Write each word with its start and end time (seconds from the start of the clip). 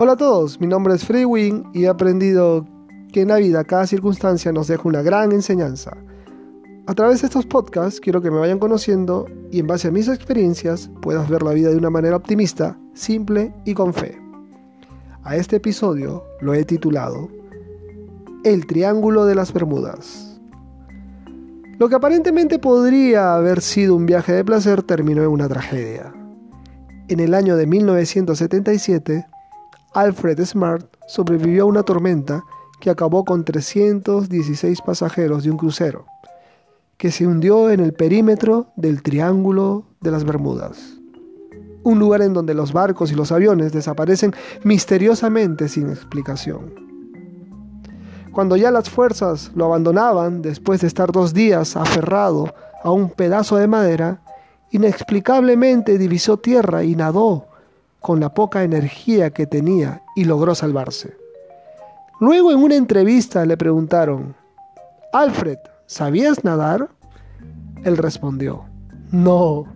Hola 0.00 0.12
a 0.12 0.16
todos, 0.16 0.60
mi 0.60 0.68
nombre 0.68 0.94
es 0.94 1.04
Free 1.04 1.24
Wing 1.24 1.64
y 1.74 1.82
he 1.82 1.88
aprendido 1.88 2.64
que 3.12 3.22
en 3.22 3.28
la 3.28 3.38
vida 3.38 3.64
cada 3.64 3.84
circunstancia 3.84 4.52
nos 4.52 4.68
deja 4.68 4.84
una 4.84 5.02
gran 5.02 5.32
enseñanza. 5.32 5.96
A 6.86 6.94
través 6.94 7.20
de 7.20 7.26
estos 7.26 7.46
podcasts 7.46 7.98
quiero 7.98 8.22
que 8.22 8.30
me 8.30 8.38
vayan 8.38 8.60
conociendo 8.60 9.26
y 9.50 9.58
en 9.58 9.66
base 9.66 9.88
a 9.88 9.90
mis 9.90 10.06
experiencias 10.06 10.88
puedas 11.02 11.28
ver 11.28 11.42
la 11.42 11.52
vida 11.52 11.70
de 11.70 11.76
una 11.76 11.90
manera 11.90 12.14
optimista, 12.14 12.78
simple 12.94 13.52
y 13.64 13.74
con 13.74 13.92
fe. 13.92 14.16
A 15.24 15.34
este 15.34 15.56
episodio 15.56 16.22
lo 16.42 16.54
he 16.54 16.64
titulado 16.64 17.28
El 18.44 18.68
Triángulo 18.68 19.26
de 19.26 19.34
las 19.34 19.52
Bermudas. 19.52 20.40
Lo 21.76 21.88
que 21.88 21.96
aparentemente 21.96 22.60
podría 22.60 23.34
haber 23.34 23.60
sido 23.60 23.96
un 23.96 24.06
viaje 24.06 24.32
de 24.32 24.44
placer 24.44 24.84
terminó 24.84 25.24
en 25.24 25.30
una 25.30 25.48
tragedia. 25.48 26.14
En 27.08 27.18
el 27.18 27.34
año 27.34 27.56
de 27.56 27.66
1977, 27.66 29.26
Alfred 29.98 30.40
Smart 30.44 30.86
sobrevivió 31.08 31.64
a 31.64 31.66
una 31.66 31.82
tormenta 31.82 32.44
que 32.80 32.88
acabó 32.88 33.24
con 33.24 33.44
316 33.44 34.80
pasajeros 34.82 35.42
de 35.42 35.50
un 35.50 35.56
crucero, 35.56 36.06
que 36.96 37.10
se 37.10 37.26
hundió 37.26 37.68
en 37.68 37.80
el 37.80 37.92
perímetro 37.92 38.68
del 38.76 39.02
Triángulo 39.02 39.86
de 40.00 40.12
las 40.12 40.22
Bermudas, 40.22 41.00
un 41.82 41.98
lugar 41.98 42.22
en 42.22 42.32
donde 42.32 42.54
los 42.54 42.72
barcos 42.72 43.10
y 43.10 43.16
los 43.16 43.32
aviones 43.32 43.72
desaparecen 43.72 44.36
misteriosamente 44.62 45.68
sin 45.68 45.90
explicación. 45.90 46.72
Cuando 48.32 48.54
ya 48.54 48.70
las 48.70 48.88
fuerzas 48.88 49.50
lo 49.56 49.64
abandonaban 49.64 50.42
después 50.42 50.80
de 50.80 50.86
estar 50.86 51.10
dos 51.10 51.34
días 51.34 51.76
aferrado 51.76 52.54
a 52.84 52.92
un 52.92 53.10
pedazo 53.10 53.56
de 53.56 53.66
madera, 53.66 54.22
inexplicablemente 54.70 55.98
divisó 55.98 56.36
tierra 56.36 56.84
y 56.84 56.94
nadó 56.94 57.47
con 58.00 58.20
la 58.20 58.32
poca 58.32 58.62
energía 58.62 59.30
que 59.30 59.46
tenía 59.46 60.02
y 60.14 60.24
logró 60.24 60.54
salvarse. 60.54 61.16
Luego 62.20 62.50
en 62.52 62.58
una 62.58 62.74
entrevista 62.74 63.44
le 63.46 63.56
preguntaron, 63.56 64.34
Alfred, 65.12 65.58
¿sabías 65.86 66.44
nadar? 66.44 66.88
Él 67.84 67.96
respondió, 67.96 68.64
no. 69.12 69.66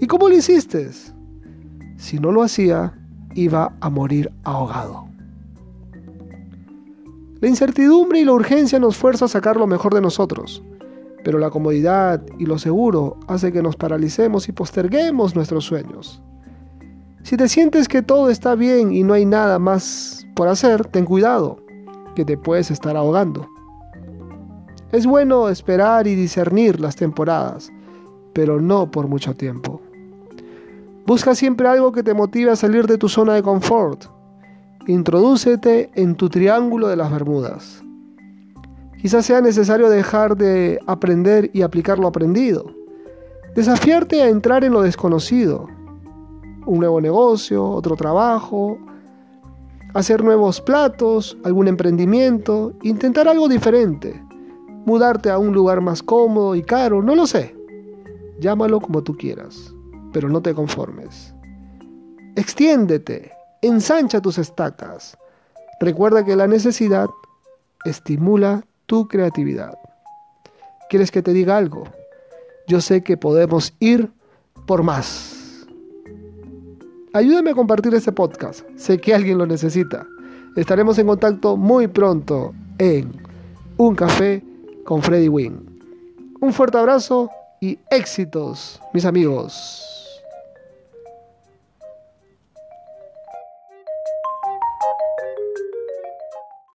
¿Y 0.00 0.06
cómo 0.06 0.28
lo 0.28 0.36
hiciste? 0.36 0.90
Si 1.96 2.18
no 2.18 2.30
lo 2.30 2.42
hacía, 2.42 2.92
iba 3.34 3.74
a 3.80 3.88
morir 3.88 4.30
ahogado. 4.44 5.06
La 7.40 7.48
incertidumbre 7.48 8.20
y 8.20 8.24
la 8.24 8.32
urgencia 8.32 8.78
nos 8.78 8.96
fuerza 8.96 9.24
a 9.24 9.28
sacar 9.28 9.56
lo 9.56 9.66
mejor 9.66 9.94
de 9.94 10.00
nosotros, 10.00 10.62
pero 11.24 11.38
la 11.38 11.50
comodidad 11.50 12.22
y 12.38 12.46
lo 12.46 12.58
seguro 12.58 13.18
hace 13.26 13.50
que 13.50 13.62
nos 13.62 13.76
paralicemos 13.76 14.48
y 14.48 14.52
posterguemos 14.52 15.34
nuestros 15.34 15.64
sueños. 15.64 16.22
Si 17.22 17.36
te 17.36 17.48
sientes 17.48 17.88
que 17.88 18.02
todo 18.02 18.30
está 18.30 18.54
bien 18.54 18.92
y 18.92 19.04
no 19.04 19.14
hay 19.14 19.24
nada 19.24 19.58
más 19.58 20.26
por 20.34 20.48
hacer, 20.48 20.86
ten 20.86 21.04
cuidado 21.04 21.58
que 22.14 22.24
te 22.24 22.36
puedes 22.36 22.70
estar 22.70 22.96
ahogando. 22.96 23.48
Es 24.90 25.06
bueno 25.06 25.48
esperar 25.48 26.06
y 26.06 26.14
discernir 26.14 26.80
las 26.80 26.96
temporadas, 26.96 27.70
pero 28.34 28.60
no 28.60 28.90
por 28.90 29.08
mucho 29.08 29.34
tiempo. 29.34 29.80
Busca 31.06 31.34
siempre 31.34 31.68
algo 31.68 31.92
que 31.92 32.02
te 32.02 32.14
motive 32.14 32.50
a 32.50 32.56
salir 32.56 32.86
de 32.86 32.98
tu 32.98 33.08
zona 33.08 33.34
de 33.34 33.42
confort. 33.42 34.04
Introdúcete 34.86 35.90
en 35.94 36.14
tu 36.16 36.28
triángulo 36.28 36.88
de 36.88 36.96
las 36.96 37.10
Bermudas. 37.10 37.82
Quizás 39.00 39.26
sea 39.26 39.40
necesario 39.40 39.88
dejar 39.88 40.36
de 40.36 40.78
aprender 40.86 41.50
y 41.52 41.62
aplicar 41.62 41.98
lo 41.98 42.06
aprendido. 42.06 42.72
Desafiarte 43.54 44.22
a 44.22 44.28
entrar 44.28 44.64
en 44.64 44.72
lo 44.72 44.82
desconocido. 44.82 45.66
Un 46.66 46.78
nuevo 46.78 47.00
negocio, 47.00 47.68
otro 47.68 47.96
trabajo, 47.96 48.78
hacer 49.94 50.22
nuevos 50.22 50.60
platos, 50.60 51.36
algún 51.44 51.68
emprendimiento, 51.68 52.72
intentar 52.82 53.28
algo 53.28 53.48
diferente, 53.48 54.22
mudarte 54.86 55.30
a 55.30 55.38
un 55.38 55.52
lugar 55.52 55.80
más 55.80 56.02
cómodo 56.02 56.54
y 56.54 56.62
caro, 56.62 57.02
no 57.02 57.14
lo 57.14 57.26
sé. 57.26 57.54
Llámalo 58.40 58.80
como 58.80 59.02
tú 59.02 59.16
quieras, 59.16 59.74
pero 60.12 60.28
no 60.28 60.40
te 60.40 60.54
conformes. 60.54 61.34
Extiéndete, 62.36 63.32
ensancha 63.60 64.20
tus 64.20 64.38
estacas. 64.38 65.16
Recuerda 65.80 66.24
que 66.24 66.36
la 66.36 66.46
necesidad 66.46 67.10
estimula 67.84 68.64
tu 68.86 69.08
creatividad. 69.08 69.76
¿Quieres 70.88 71.10
que 71.10 71.22
te 71.22 71.32
diga 71.32 71.56
algo? 71.56 71.84
Yo 72.68 72.80
sé 72.80 73.02
que 73.02 73.16
podemos 73.16 73.74
ir 73.80 74.10
por 74.66 74.82
más. 74.82 75.41
Ayúdame 77.14 77.50
a 77.50 77.54
compartir 77.54 77.94
este 77.94 78.10
podcast. 78.10 78.62
Sé 78.74 78.98
que 78.98 79.14
alguien 79.14 79.36
lo 79.36 79.44
necesita. 79.44 80.06
Estaremos 80.56 80.98
en 80.98 81.06
contacto 81.08 81.58
muy 81.58 81.86
pronto 81.86 82.54
en 82.78 83.12
Un 83.76 83.94
Café 83.94 84.42
con 84.84 85.02
Freddy 85.02 85.28
Wing. 85.28 85.60
Un 86.40 86.54
fuerte 86.54 86.78
abrazo 86.78 87.30
y 87.60 87.78
éxitos, 87.90 88.80
mis 88.94 89.04
amigos. 89.04 89.91